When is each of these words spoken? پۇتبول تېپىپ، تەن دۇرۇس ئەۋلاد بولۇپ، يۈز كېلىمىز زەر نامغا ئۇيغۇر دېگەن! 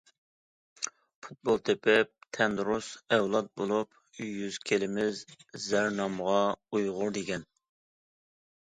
پۇتبول 1.25 1.61
تېپىپ، 1.69 2.09
تەن 2.37 2.57
دۇرۇس 2.61 2.89
ئەۋلاد 3.19 3.53
بولۇپ، 3.61 4.01
يۈز 4.29 4.59
كېلىمىز 4.71 5.23
زەر 5.69 5.95
نامغا 6.01 6.43
ئۇيغۇر 6.57 7.17
دېگەن! 7.21 7.49